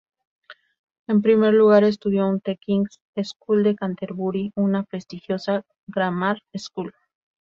[1.05, 6.91] En primer lugar estudió en The King's School de Canterbury, una prestigiosa grammar school.